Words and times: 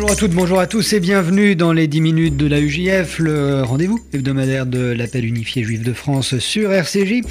Bonjour 0.00 0.12
à 0.12 0.16
toutes, 0.16 0.30
bonjour 0.30 0.60
à 0.60 0.68
tous 0.68 0.92
et 0.92 1.00
bienvenue 1.00 1.56
dans 1.56 1.72
les 1.72 1.88
10 1.88 2.00
minutes 2.00 2.36
de 2.36 2.46
la 2.46 2.60
UJF, 2.60 3.18
le 3.18 3.62
rendez-vous 3.64 3.98
hebdomadaire 4.12 4.64
de 4.64 4.92
l'appel 4.92 5.24
unifié 5.24 5.64
juif 5.64 5.82
de 5.82 5.92
France 5.92 6.38
sur 6.38 6.72
RCJ. 6.72 7.22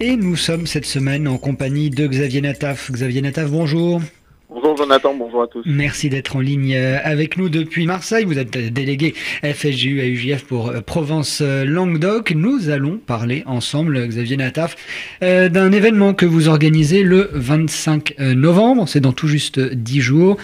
Et 0.00 0.16
nous 0.16 0.34
sommes 0.34 0.66
cette 0.66 0.84
semaine 0.84 1.28
en 1.28 1.38
compagnie 1.38 1.90
de 1.90 2.08
Xavier 2.08 2.40
Nataf. 2.40 2.90
Xavier 2.90 3.22
Nataf, 3.22 3.48
bonjour. 3.48 4.00
Bonjour 4.68 4.84
Jonathan, 4.84 5.14
bonjour 5.14 5.40
à 5.40 5.46
tous. 5.46 5.62
Merci 5.64 6.10
d'être 6.10 6.36
en 6.36 6.40
ligne 6.40 6.74
euh, 6.74 6.98
avec 7.02 7.38
nous 7.38 7.48
depuis 7.48 7.86
Marseille. 7.86 8.26
Vous 8.26 8.38
êtes 8.38 8.50
délégué 8.50 9.14
FSJU 9.42 10.02
à 10.02 10.04
UJF 10.04 10.46
pour 10.46 10.68
euh, 10.68 10.80
Provence-Languedoc. 10.82 12.32
Nous 12.32 12.68
allons 12.68 12.98
parler 12.98 13.44
ensemble, 13.46 13.98
Xavier 14.06 14.36
Nataf, 14.36 14.76
euh, 15.22 15.48
d'un 15.48 15.72
événement 15.72 16.12
que 16.12 16.26
vous 16.26 16.50
organisez 16.50 17.02
le 17.02 17.30
25 17.32 18.18
novembre. 18.18 18.86
C'est 18.86 19.00
dans 19.00 19.12
tout 19.12 19.26
juste 19.26 19.58
10 19.58 20.00
jours. 20.02 20.36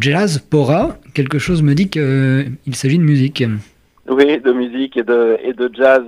Jazz 0.00 0.38
Pora. 0.38 0.96
Quelque 1.12 1.38
chose 1.38 1.62
me 1.62 1.74
dit 1.74 1.90
qu'il 1.90 2.74
s'agit 2.74 2.98
de 2.98 3.04
musique. 3.04 3.44
Oui, 4.08 4.40
de 4.40 4.52
musique 4.52 4.96
et 4.96 5.02
de, 5.02 5.36
et 5.44 5.52
de 5.52 5.70
jazz. 5.74 6.02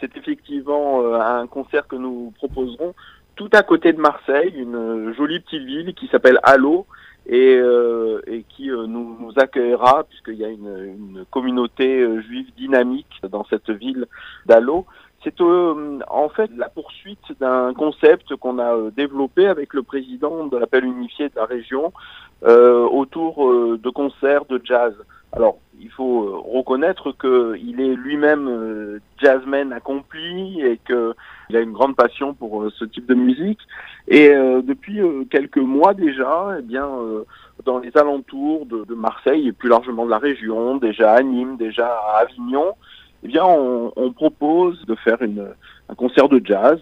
C'est 0.00 0.16
effectivement 0.16 1.14
un 1.14 1.46
concert 1.46 1.86
que 1.86 1.94
nous 1.94 2.32
proposerons 2.36 2.94
tout 3.36 3.48
à 3.52 3.62
côté 3.62 3.92
de 3.92 4.00
Marseille, 4.00 4.52
une 4.56 5.14
jolie 5.16 5.38
petite 5.40 5.62
ville 5.62 5.94
qui 5.94 6.08
s'appelle 6.08 6.40
Allo 6.42 6.86
et, 7.26 7.56
euh, 7.56 8.20
et 8.26 8.44
qui 8.48 8.70
euh, 8.70 8.86
nous, 8.86 9.16
nous, 9.20 9.32
accueillera 9.36 10.04
puisqu'il 10.04 10.34
y 10.34 10.44
a 10.44 10.48
une, 10.48 10.96
une 10.98 11.24
communauté 11.30 12.00
euh, 12.00 12.20
juive 12.22 12.52
dynamique 12.56 13.20
dans 13.30 13.44
cette 13.44 13.70
ville 13.70 14.06
d'Allo. 14.46 14.86
C'est 15.24 15.40
en 15.40 16.28
fait 16.30 16.50
la 16.56 16.68
poursuite 16.68 17.38
d'un 17.38 17.72
concept 17.74 18.34
qu'on 18.34 18.58
a 18.58 18.90
développé 18.90 19.46
avec 19.46 19.72
le 19.72 19.84
président 19.84 20.48
de 20.48 20.56
l'appel 20.56 20.84
unifié 20.84 21.28
de 21.28 21.36
la 21.36 21.44
région 21.44 21.92
autour 22.42 23.48
de 23.78 23.90
concerts 23.90 24.46
de 24.46 24.60
jazz. 24.64 24.92
Alors, 25.30 25.58
faut 26.02 26.24
euh, 26.24 26.58
reconnaître 26.58 27.12
qu'il 27.12 27.80
est 27.80 27.94
lui-même 27.94 28.48
euh, 28.48 29.00
jazzman 29.18 29.72
accompli 29.72 30.60
et 30.60 30.78
qu'il 30.86 31.56
a 31.56 31.60
une 31.60 31.72
grande 31.72 31.94
passion 31.96 32.34
pour 32.34 32.62
euh, 32.62 32.70
ce 32.76 32.84
type 32.84 33.06
de 33.06 33.14
musique. 33.14 33.60
Et 34.08 34.30
depuis 34.30 35.00
quelques 35.30 35.58
mois 35.58 35.94
déjà, 35.94 36.56
eh 36.58 36.62
bien, 36.62 36.88
dans 37.64 37.78
les 37.78 37.96
alentours 37.96 38.66
de, 38.66 38.94
Marseille 38.94 39.46
et 39.46 39.52
plus 39.52 39.68
largement 39.68 40.04
de 40.04 40.10
la 40.10 40.18
région, 40.18 40.76
déjà 40.76 41.12
à 41.12 41.22
Nîmes, 41.22 41.56
déjà 41.56 41.86
à 41.86 42.22
Avignon, 42.22 42.72
eh 43.22 43.28
bien, 43.28 43.44
on, 43.44 44.12
propose 44.12 44.84
de 44.86 44.96
faire 44.96 45.18
un 45.88 45.94
concert 45.94 46.28
de 46.28 46.42
jazz. 46.44 46.80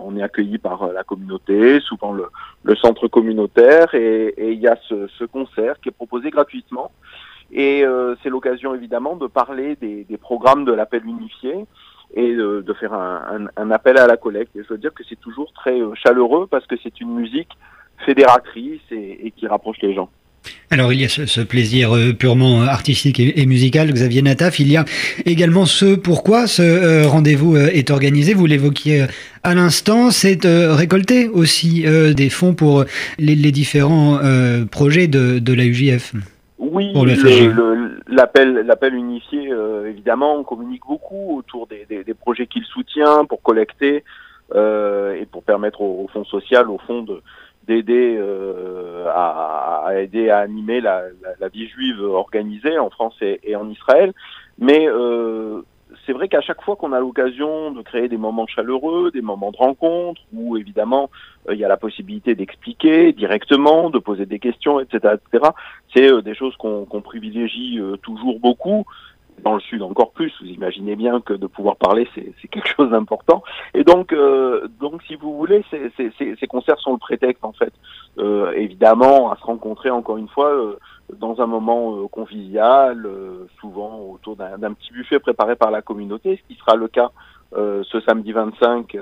on 0.00 0.16
est 0.16 0.22
accueilli 0.22 0.58
par 0.58 0.92
la 0.92 1.02
communauté, 1.02 1.80
souvent 1.80 2.12
le, 2.12 2.76
centre 2.76 3.08
communautaire, 3.08 3.92
et, 3.94 4.32
il 4.38 4.60
y 4.60 4.68
a 4.68 4.76
ce 4.88 5.24
concert 5.24 5.80
qui 5.80 5.88
est 5.88 5.98
proposé 5.98 6.30
gratuitement. 6.30 6.92
Et 7.52 7.84
euh, 7.84 8.14
c'est 8.22 8.28
l'occasion 8.28 8.74
évidemment 8.74 9.16
de 9.16 9.26
parler 9.26 9.76
des, 9.76 10.04
des 10.04 10.16
programmes 10.16 10.64
de 10.64 10.72
l'appel 10.72 11.04
unifié 11.04 11.54
et 12.14 12.34
de, 12.34 12.62
de 12.62 12.72
faire 12.74 12.92
un, 12.92 13.46
un, 13.56 13.70
appel 13.70 13.98
à 13.98 14.06
la 14.06 14.16
collecte. 14.16 14.54
Et 14.56 14.62
je 14.62 14.68
veux 14.68 14.78
dire 14.78 14.94
que 14.94 15.02
c'est 15.08 15.20
toujours 15.20 15.52
très 15.52 15.80
euh, 15.80 15.94
chaleureux 15.94 16.46
parce 16.50 16.66
que 16.66 16.76
c'est 16.82 17.00
une 17.00 17.14
musique 17.14 17.50
fédératrice 18.04 18.80
et, 18.90 19.26
et, 19.26 19.30
qui 19.30 19.46
rapproche 19.46 19.78
les 19.82 19.94
gens. 19.94 20.10
Alors 20.70 20.92
il 20.92 21.00
y 21.00 21.04
a 21.04 21.08
ce, 21.08 21.26
ce 21.26 21.40
plaisir 21.40 21.94
euh, 21.94 22.12
purement 22.12 22.62
artistique 22.62 23.20
et, 23.20 23.40
et, 23.40 23.46
musical, 23.46 23.92
Xavier 23.92 24.22
Nataf. 24.22 24.58
Il 24.58 24.68
y 24.70 24.76
a 24.76 24.84
également 25.24 25.64
ce 25.64 25.94
pourquoi 25.94 26.46
ce 26.46 26.62
euh, 26.62 27.08
rendez-vous 27.08 27.56
euh, 27.56 27.70
est 27.72 27.90
organisé. 27.90 28.34
Vous 28.34 28.46
l'évoquiez 28.46 29.06
à 29.42 29.54
l'instant, 29.54 30.10
c'est 30.10 30.40
récolter 30.44 31.28
aussi 31.28 31.84
des 32.16 32.30
fonds 32.30 32.54
pour 32.54 32.84
les, 33.18 33.36
les 33.36 33.52
différents 33.52 34.18
projets 34.72 35.06
de, 35.06 35.38
de 35.38 35.52
la 35.52 35.64
UJF. 35.64 36.14
Oui, 36.58 36.92
l'appel 38.08 38.54
l'appel 38.66 38.94
unifié, 38.94 39.52
euh, 39.52 39.90
évidemment, 39.90 40.36
on 40.36 40.44
communique 40.44 40.84
beaucoup 40.86 41.36
autour 41.36 41.66
des, 41.66 41.84
des, 41.84 42.02
des 42.02 42.14
projets 42.14 42.46
qu'il 42.46 42.64
soutient 42.64 43.26
pour 43.26 43.42
collecter 43.42 44.04
euh, 44.54 45.14
et 45.14 45.26
pour 45.26 45.42
permettre 45.42 45.82
au, 45.82 46.04
au, 46.04 46.08
fonds 46.08 46.24
social, 46.24 46.70
au 46.70 46.78
fond, 46.78 47.02
de 47.02 47.20
d'aider 47.66 48.16
euh, 48.18 49.06
à, 49.08 49.82
à, 49.86 49.94
aider 49.96 50.30
à 50.30 50.38
animer 50.38 50.80
la, 50.80 51.02
la, 51.22 51.30
la, 51.40 51.48
vie 51.48 51.66
juive 51.66 52.00
organisée 52.00 52.78
en 52.78 52.90
France 52.90 53.16
et, 53.20 53.40
et 53.42 53.56
en 53.56 53.68
Israël. 53.68 54.12
Mais 54.58 54.86
euh, 54.88 55.62
c'est 56.04 56.12
vrai 56.12 56.28
qu'à 56.28 56.40
chaque 56.40 56.62
fois 56.62 56.76
qu'on 56.76 56.92
a 56.92 57.00
l'occasion 57.00 57.70
de 57.70 57.82
créer 57.82 58.08
des 58.08 58.16
moments 58.16 58.46
chaleureux, 58.46 59.10
des 59.12 59.20
moments 59.22 59.50
de 59.50 59.56
rencontre, 59.56 60.20
où 60.32 60.56
évidemment 60.56 61.10
euh, 61.48 61.54
il 61.54 61.60
y 61.60 61.64
a 61.64 61.68
la 61.68 61.76
possibilité 61.76 62.34
d'expliquer 62.34 63.12
directement, 63.12 63.90
de 63.90 63.98
poser 63.98 64.26
des 64.26 64.38
questions, 64.38 64.80
etc., 64.80 65.14
etc., 65.14 65.50
c'est 65.94 66.10
euh, 66.10 66.22
des 66.22 66.34
choses 66.34 66.56
qu'on 66.56 66.84
qu 66.84 67.00
privilégie 67.00 67.78
euh, 67.78 67.96
toujours 67.96 68.40
beaucoup. 68.40 68.84
Dans 69.42 69.54
le 69.54 69.60
sud 69.60 69.82
encore 69.82 70.12
plus, 70.12 70.32
vous 70.40 70.48
imaginez 70.48 70.96
bien 70.96 71.20
que 71.20 71.34
de 71.34 71.46
pouvoir 71.46 71.76
parler 71.76 72.08
c'est 72.14 72.48
quelque 72.48 72.68
chose 72.76 72.90
d'important. 72.90 73.42
Et 73.74 73.84
donc, 73.84 74.12
euh, 74.12 74.66
donc 74.80 75.02
si 75.02 75.14
vous 75.14 75.36
voulez, 75.36 75.64
ces 75.70 76.46
concerts 76.46 76.78
sont 76.80 76.92
le 76.92 76.98
prétexte 76.98 77.44
en 77.44 77.52
fait, 77.52 77.72
euh, 78.18 78.52
évidemment, 78.52 79.30
à 79.30 79.36
se 79.36 79.44
rencontrer 79.44 79.90
encore 79.90 80.16
une 80.16 80.28
fois 80.28 80.48
euh, 80.48 80.78
dans 81.14 81.40
un 81.40 81.46
moment 81.46 81.96
euh, 81.96 82.08
convivial, 82.08 83.06
euh, 83.06 83.46
souvent 83.60 84.00
autour 84.00 84.36
d'un 84.36 84.72
petit 84.72 84.92
buffet 84.92 85.18
préparé 85.18 85.56
par 85.56 85.70
la 85.70 85.82
communauté, 85.82 86.40
ce 86.42 86.48
qui 86.52 86.58
sera 86.58 86.76
le 86.76 86.88
cas 86.88 87.10
euh, 87.56 87.84
ce 87.84 88.00
samedi 88.00 88.32
25, 88.32 88.96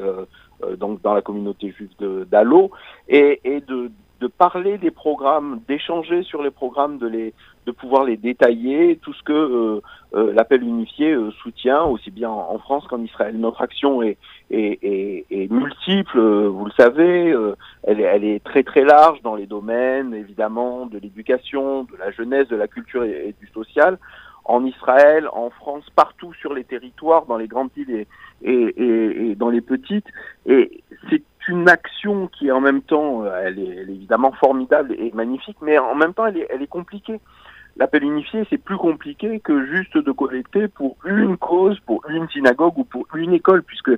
donc 0.78 1.02
dans 1.02 1.14
la 1.14 1.22
communauté 1.22 1.72
juive 1.72 1.90
d'Allo, 2.30 2.70
et, 3.08 3.40
et 3.44 3.60
de, 3.60 3.90
de, 4.20 4.26
parler 4.26 4.78
des 4.78 4.90
programmes, 4.90 5.60
d'échanger 5.68 6.22
sur 6.22 6.42
les 6.42 6.50
programmes, 6.50 6.98
de 6.98 7.06
les 7.06 7.34
de 7.66 7.72
pouvoir 7.72 8.04
les 8.04 8.16
détailler, 8.16 8.98
tout 9.02 9.12
ce 9.14 9.22
que 9.22 9.32
euh, 9.32 9.80
euh, 10.14 10.32
l'appel 10.34 10.62
unifié 10.62 11.12
euh, 11.12 11.30
soutient, 11.42 11.82
aussi 11.84 12.10
bien 12.10 12.28
en, 12.28 12.58
France 12.58 12.86
qu'en 12.88 13.02
Israël. 13.02 13.38
Notre 13.38 13.62
action 13.62 14.02
est, 14.02 14.18
est, 14.50 14.78
est, 14.82 15.24
est 15.30 15.50
multiple, 15.50 16.20
vous 16.20 16.66
le 16.66 16.72
savez, 16.72 17.34
elle, 17.84 18.00
est, 18.00 18.04
elle 18.04 18.24
est 18.24 18.44
très 18.44 18.62
très 18.62 18.84
large 18.84 19.22
dans 19.22 19.34
les 19.34 19.46
domaines, 19.46 20.14
évidemment, 20.14 20.86
de 20.86 20.98
l'éducation, 20.98 21.84
de 21.84 21.96
la 21.98 22.10
jeunesse, 22.10 22.48
de 22.48 22.56
la 22.56 22.68
culture 22.68 23.04
et, 23.04 23.28
et, 23.28 23.34
du 23.40 23.46
social. 23.48 23.98
En 24.46 24.66
Israël, 24.66 25.26
en 25.32 25.48
France, 25.48 25.84
partout 25.96 26.34
sur 26.34 26.52
les 26.52 26.64
territoires, 26.64 27.24
dans 27.24 27.38
les 27.38 27.48
grandes 27.48 27.70
villes 27.74 27.90
et, 27.90 28.06
et, 28.42 29.30
et 29.30 29.34
dans 29.34 29.48
les 29.48 29.62
petites. 29.62 30.06
Et 30.44 30.82
c'est 31.08 31.22
une 31.48 31.68
action 31.68 32.28
qui 32.28 32.48
est 32.48 32.52
en 32.52 32.60
même 32.60 32.82
temps, 32.82 33.24
elle 33.26 33.58
est, 33.58 33.66
elle 33.66 33.90
est, 33.90 33.94
évidemment 33.94 34.32
formidable 34.32 34.94
et 34.98 35.10
magnifique, 35.12 35.56
mais 35.62 35.78
en 35.78 35.94
même 35.94 36.14
temps, 36.14 36.26
elle 36.26 36.38
est, 36.38 36.46
elle 36.50 36.62
est 36.62 36.66
compliquée. 36.66 37.20
L'appel 37.76 38.04
unifié, 38.04 38.44
c'est 38.50 38.58
plus 38.58 38.76
compliqué 38.76 39.40
que 39.40 39.66
juste 39.66 39.98
de 39.98 40.12
collecter 40.12 40.68
pour 40.68 40.96
une 41.04 41.36
cause, 41.36 41.78
pour 41.80 42.02
une 42.08 42.28
synagogue 42.28 42.78
ou 42.78 42.84
pour 42.84 43.06
une 43.14 43.32
école, 43.32 43.64
puisque 43.64 43.90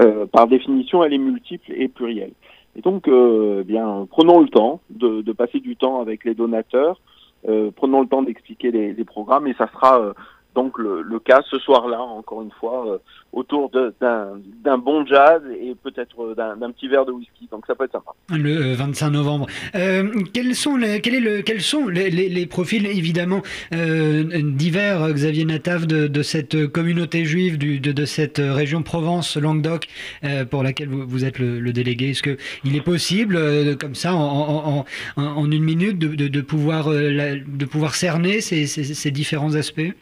euh, 0.00 0.26
par 0.26 0.48
définition, 0.48 1.04
elle 1.04 1.12
est 1.12 1.18
multiple 1.18 1.72
et 1.72 1.88
plurielle. 1.88 2.32
Et 2.76 2.82
donc, 2.82 3.06
euh, 3.08 3.60
eh 3.60 3.64
bien, 3.64 4.06
prenons 4.10 4.40
le 4.40 4.48
temps 4.48 4.80
de, 4.90 5.22
de, 5.22 5.32
passer 5.32 5.60
du 5.60 5.76
temps 5.76 6.00
avec 6.00 6.24
les 6.24 6.34
donateurs, 6.34 7.00
euh, 7.48 7.70
prenons 7.74 8.00
le 8.00 8.08
temps 8.08 8.22
d'expliquer 8.22 8.70
les, 8.70 8.92
les, 8.92 9.04
programmes, 9.04 9.46
et 9.46 9.54
ça 9.54 9.68
sera 9.72 10.00
euh, 10.00 10.12
donc 10.54 10.78
le, 10.78 11.18
cas 11.20 11.42
ce 11.50 11.58
soir-là, 11.58 12.00
encore 12.00 12.42
une 12.42 12.50
fois, 12.50 12.86
euh, 12.86 12.98
autour 13.32 13.70
d'un 13.70 14.78
bon 14.78 15.06
jazz 15.06 15.42
et 15.60 15.74
peut-être 15.76 16.34
d'un 16.34 16.70
petit 16.72 16.88
verre 16.88 17.04
de 17.04 17.12
whisky. 17.12 17.48
Donc 17.50 17.64
ça 17.66 17.74
peut 17.74 17.84
être 17.84 17.92
sympa. 17.92 18.12
Le 18.30 18.74
25 18.74 19.06
euh, 19.06 19.10
novembre. 19.10 19.46
Euh, 19.74 20.10
quels 20.32 20.54
sont 20.54 20.76
les, 20.76 21.00
quel 21.00 21.14
est 21.14 21.20
le, 21.20 21.42
quels 21.42 21.60
sont 21.60 21.86
les, 21.88 22.46
profils 22.46 22.86
évidemment 22.86 23.42
euh, 23.72 24.24
divers, 24.42 25.12
Xavier 25.12 25.44
Nataf, 25.44 25.86
de, 25.86 26.22
cette 26.22 26.66
communauté 26.66 27.24
juive, 27.24 27.58
de, 27.58 28.04
cette 28.04 28.38
région 28.38 28.82
Provence-Languedoc 28.82 29.86
euh, 30.24 30.44
pour 30.44 30.62
laquelle 30.62 30.88
vous, 30.88 31.24
êtes 31.24 31.38
le, 31.38 31.72
délégué? 31.72 32.10
Est-ce 32.10 32.22
qu'il 32.22 32.76
est 32.76 32.80
possible, 32.80 33.36
euh, 33.36 33.76
comme 33.76 33.94
ça, 33.94 34.14
en, 34.14 34.84
une 35.16 35.62
minute, 35.62 35.98
de, 35.98 36.40
pouvoir, 36.40 36.88
de 36.90 37.64
pouvoir 37.64 37.94
cerner 37.94 38.40
ces 38.40 39.10
différents 39.10 39.54
aspects? 39.54 39.92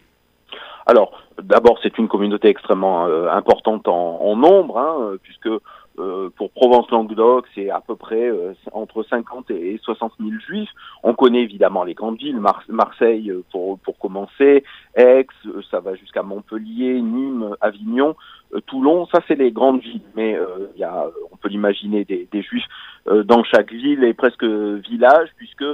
Alors, 0.88 1.22
d'abord, 1.42 1.78
c'est 1.82 1.98
une 1.98 2.08
communauté 2.08 2.48
extrêmement 2.48 3.06
euh, 3.06 3.30
importante 3.30 3.86
en, 3.88 4.20
en 4.22 4.36
nombre, 4.36 4.78
hein, 4.78 5.16
puisque 5.22 5.50
euh, 5.98 6.30
pour 6.36 6.50
Provence-Languedoc, 6.52 7.46
c'est 7.54 7.70
à 7.70 7.80
peu 7.80 7.96
près 7.96 8.28
euh, 8.28 8.54
entre 8.72 9.02
50 9.02 9.50
et 9.50 9.78
60 9.82 10.12
000 10.20 10.32
juifs. 10.46 10.70
On 11.02 11.14
connaît 11.14 11.42
évidemment 11.42 11.84
les 11.84 11.94
grandes 11.94 12.18
villes, 12.18 12.40
Mar 12.40 12.62
Marseille 12.68 13.30
euh, 13.30 13.42
pour, 13.50 13.78
pour 13.80 13.98
commencer, 13.98 14.64
Aix, 14.94 15.26
euh, 15.46 15.60
ça 15.70 15.80
va 15.80 15.94
jusqu'à 15.94 16.22
Montpellier, 16.22 17.00
Nîmes, 17.02 17.54
Avignon, 17.60 18.14
euh, 18.54 18.60
Toulon, 18.60 19.06
ça 19.06 19.20
c'est 19.26 19.34
les 19.34 19.50
grandes 19.50 19.80
villes. 19.80 20.00
Mais 20.14 20.38
il 20.74 20.80
y 20.80 20.84
a, 20.84 21.06
on 21.32 21.36
peut 21.36 21.48
l'imaginer, 21.48 22.04
des, 22.04 22.28
des, 22.30 22.42
juifs 22.42 22.66
dans 23.06 23.42
chaque 23.44 23.72
ville 23.72 24.04
et 24.04 24.14
presque 24.14 24.44
village, 24.44 25.30
puisque 25.36 25.64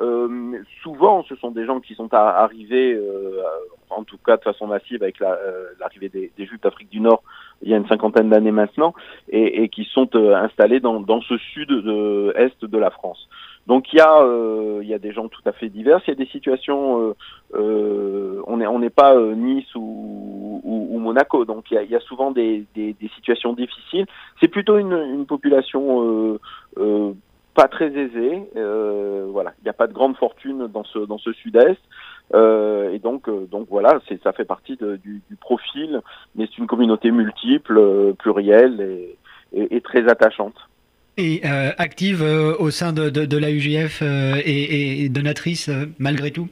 euh, 0.00 0.62
souvent, 0.82 1.24
ce 1.24 1.34
sont 1.36 1.50
des 1.50 1.64
gens 1.64 1.80
qui 1.80 1.94
sont 1.94 2.12
arrivés, 2.14 2.94
euh, 2.94 3.42
en 3.90 4.04
tout 4.04 4.18
cas 4.18 4.36
de 4.36 4.42
façon 4.42 4.68
massive, 4.68 5.02
avec 5.02 5.18
l'arrivée 5.18 6.10
la, 6.14 6.20
des, 6.20 6.32
des, 6.36 6.46
Juifs 6.46 6.60
d'Afrique 6.60 6.90
du 6.90 7.00
Nord 7.00 7.22
il 7.62 7.70
y 7.70 7.74
a 7.74 7.76
une 7.76 7.88
cinquantaine 7.88 8.28
d'années 8.28 8.52
maintenant, 8.52 8.94
et, 9.28 9.64
et, 9.64 9.68
qui 9.68 9.84
sont 9.92 10.08
euh, 10.14 10.36
installés 10.36 10.78
dans, 10.78 11.00
dans, 11.00 11.20
ce 11.22 11.36
sud-est 11.38 12.64
de 12.64 12.78
la 12.78 12.90
France. 12.90 13.28
Donc 13.66 13.92
il 13.92 13.96
y 13.96 14.00
a 14.00 14.24
il 14.80 14.88
y 14.88 14.94
a 14.94 14.98
des 14.98 15.12
gens 15.12 15.28
tout 15.28 15.42
à 15.44 15.52
fait 15.52 15.68
divers. 15.68 16.00
Il 16.06 16.10
y 16.10 16.12
a 16.12 16.14
des 16.14 16.30
situations 16.30 17.14
on 17.52 18.56
n'est 18.56 18.66
on 18.66 18.78
n'est 18.78 18.88
pas 18.88 19.14
Nice 19.34 19.74
ou, 19.74 20.62
ou, 20.64 20.98
Monaco. 20.98 21.44
Donc 21.44 21.70
il 21.70 21.90
y 21.90 21.94
a, 21.94 22.00
souvent 22.00 22.30
des, 22.30 22.64
des, 22.74 22.94
situations 23.16 23.52
difficiles. 23.52 24.06
C'est 24.40 24.48
plutôt 24.48 24.78
une, 24.78 24.94
une 24.94 25.26
population 25.26 26.38
pas 27.58 27.68
très 27.68 27.88
aisée. 27.88 28.42
voilà, 28.54 29.52
il 29.60 29.64
n'y 29.64 29.70
a 29.70 29.74
pas 29.74 29.88
de 29.88 29.92
grande 29.92 30.16
fortune 30.16 30.68
dans 30.72 30.84
ce 30.84 31.00
dans 31.00 31.18
ce 31.18 31.32
sud-est. 31.32 31.80
Euh, 32.34 32.92
et 32.92 32.98
donc, 32.98 33.28
euh, 33.28 33.46
donc 33.50 33.68
voilà, 33.70 34.00
c'est, 34.08 34.22
ça 34.22 34.32
fait 34.32 34.44
partie 34.44 34.76
de, 34.76 34.96
du, 34.96 35.22
du, 35.28 35.36
profil, 35.36 36.00
mais 36.34 36.46
c'est 36.46 36.58
une 36.58 36.66
communauté 36.66 37.10
multiple, 37.10 37.78
euh, 37.78 38.12
plurielle 38.12 38.80
et, 38.80 39.16
et, 39.58 39.76
et, 39.76 39.80
très 39.80 40.06
attachante. 40.08 40.54
Et 41.16 41.40
euh, 41.44 41.70
active 41.78 42.22
au 42.22 42.70
sein 42.70 42.92
de, 42.92 43.10
de, 43.10 43.24
de 43.24 43.38
la 43.38 43.50
UGF 43.50 44.02
et, 44.02 45.04
et, 45.04 45.08
donatrice 45.08 45.68
malgré 45.98 46.30
tout? 46.30 46.48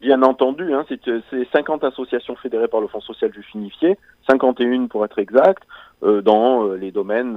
Bien 0.00 0.22
entendu, 0.22 0.72
hein, 0.74 0.84
c'est, 0.88 1.00
c'est 1.30 1.48
50 1.50 1.82
associations 1.84 2.36
fédérées 2.36 2.68
par 2.68 2.80
le 2.80 2.86
Fonds 2.86 3.00
social 3.00 3.30
du 3.30 3.42
Finifié, 3.42 3.98
51 4.28 4.86
pour 4.86 5.04
être 5.04 5.18
exact, 5.18 5.62
dans 6.02 6.72
les 6.74 6.92
domaines 6.92 7.36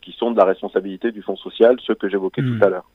qui 0.00 0.12
sont 0.12 0.30
de 0.30 0.38
la 0.38 0.46
responsabilité 0.46 1.12
du 1.12 1.20
Fonds 1.20 1.36
social, 1.36 1.76
ceux 1.86 1.94
que 1.94 2.08
j'évoquais 2.08 2.40
tout 2.40 2.54
hmm. 2.54 2.62
à 2.62 2.68
l'heure. 2.70 2.86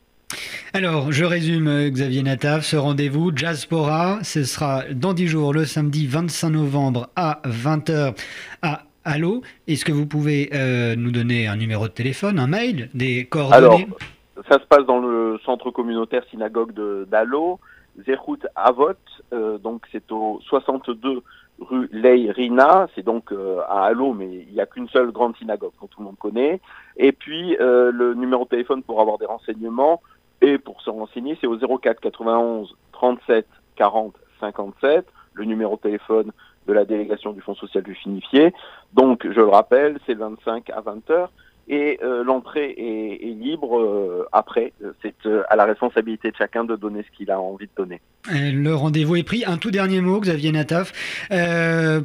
Alors, 0.76 1.12
je 1.14 1.24
résume, 1.24 1.68
euh, 1.70 1.90
Xavier 1.90 2.22
Nataf, 2.22 2.66
ce 2.66 2.76
rendez-vous, 2.76 3.32
Jazzpora, 3.34 4.20
ce 4.24 4.44
sera 4.44 4.84
dans 4.92 5.14
10 5.14 5.28
jours, 5.28 5.54
le 5.54 5.64
samedi 5.64 6.06
25 6.06 6.50
novembre 6.50 7.08
à 7.16 7.40
20h 7.46 8.14
à 8.62 8.84
Allo. 9.06 9.42
Est-ce 9.68 9.86
que 9.86 9.94
vous 9.94 10.06
pouvez 10.06 10.50
euh, 10.54 10.96
nous 10.98 11.12
donner 11.12 11.48
un 11.48 11.56
numéro 11.56 11.88
de 11.88 11.94
téléphone, 11.94 12.40
un 12.40 12.48
mail, 12.48 12.90
des 12.94 13.26
coordonnées? 13.26 13.66
Alors, 13.86 14.46
ça 14.52 14.60
se 14.60 14.66
passe 14.66 14.86
dans 14.86 15.00
le 15.00 15.40
centre 15.46 15.72
communautaire 15.72 16.24
synagogue 16.30 16.74
d'Allo, 17.10 17.60
Zerhout 18.06 18.40
Avot, 18.56 18.94
euh, 19.34 19.58
donc 19.58 19.86
c'est 19.92 20.12
au 20.12 20.40
62 20.42 21.22
rue 21.60 21.88
Leirina, 21.92 22.88
c'est 22.96 23.04
donc 23.04 23.32
à 23.70 23.86
Allo, 23.86 24.14
mais 24.14 24.28
il 24.28 24.54
n'y 24.54 24.60
a 24.60 24.66
qu'une 24.66 24.90
seule 24.90 25.12
grande 25.12 25.38
synagogue, 25.38 25.72
que 25.80 25.86
tout 25.88 26.02
le 26.02 26.06
monde 26.06 26.18
connaît. 26.20 26.60
Et 26.98 27.14
puis, 27.14 27.56
le 27.58 28.14
numéro 28.14 28.44
de 28.44 28.50
téléphone 28.50 28.84
pour 28.84 29.00
avoir 29.00 29.18
des 29.18 29.26
renseignements, 29.26 30.02
et 30.42 30.58
pour 30.58 30.82
se 30.82 30.90
renseigner, 30.90 31.38
c'est 31.40 31.48
au 31.48 31.58
04 31.58 32.00
91 32.02 32.76
37 32.92 33.48
40 33.76 34.16
57, 34.40 35.06
le 35.34 35.46
numéro 35.46 35.76
de 35.76 35.82
téléphone 35.82 36.32
de 36.68 36.74
la 36.74 36.86
délégation 36.86 37.32
du 37.32 37.42
Fonds 37.42 37.56
social 37.56 37.84
du 37.84 37.96
Finifié. 37.96 38.54
Donc, 38.94 39.26
je 39.26 39.40
le 39.40 39.48
rappelle, 39.48 39.98
c'est 40.06 40.14
25 40.14 40.70
à 40.72 40.82
20 40.82 41.10
heures 41.10 41.32
et 41.68 42.00
euh, 42.04 42.24
l'entrée 42.24 42.76
est, 42.78 43.26
libre 43.26 43.80
euh, 43.80 44.28
après. 44.32 44.74
C'est 45.02 45.16
euh, 45.26 45.44
à 45.50 45.56
la 45.56 45.66
responsabilité 45.66 46.32
de 46.32 46.36
chacun 46.36 46.64
de 46.64 46.76
donner 46.76 47.04
ce 47.04 47.18
qu'il 47.18 47.32
a 47.32 47.40
envie 47.40 47.66
de 47.66 47.72
donner. 47.76 48.02
Le 48.30 48.74
rendez-vous 48.74 49.16
est 49.16 49.24
pris. 49.24 49.44
Un 49.46 49.58
tout 49.58 49.72
dernier 49.72 50.02
mot, 50.02 50.20
Xavier 50.20 50.52
Nataf, 50.52 50.94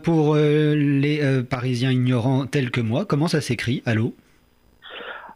pour 0.03 0.37
les 0.37 1.43
Parisiens 1.49 1.91
ignorants 1.91 2.47
tels 2.47 2.71
que 2.71 2.81
moi. 2.81 3.05
Comment 3.05 3.29
ça 3.29 3.41
s'écrit? 3.41 3.83
Allô? 3.87 4.15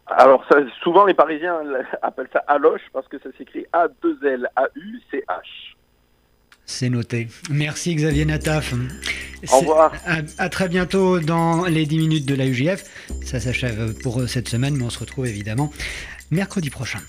Alors 0.06 0.44
ça, 0.50 0.58
souvent 0.82 1.06
les 1.06 1.14
Parisiens 1.14 1.60
appellent 2.02 2.28
ça 2.32 2.44
Aloche 2.46 2.82
parce 2.92 3.08
que 3.08 3.18
ça 3.18 3.30
s'écrit 3.38 3.64
A2L-A-U-C-H. 3.72 5.74
C'est 6.66 6.88
noté. 6.88 7.28
Merci 7.50 7.94
Xavier 7.94 8.24
Nataf. 8.24 8.74
Au 9.52 9.58
revoir. 9.58 9.92
À, 10.38 10.48
très 10.48 10.68
bientôt 10.68 11.20
dans 11.20 11.66
les 11.66 11.84
10 11.84 11.98
minutes 11.98 12.26
de 12.26 12.34
la 12.34 12.46
UGF. 12.46 12.84
Ça 13.24 13.38
s'achève 13.38 13.92
pour 14.02 14.28
cette 14.28 14.48
semaine, 14.48 14.76
mais 14.76 14.84
on 14.84 14.90
se 14.90 14.98
retrouve 14.98 15.26
évidemment 15.26 15.70
mercredi 16.30 16.70
prochain. 16.70 17.00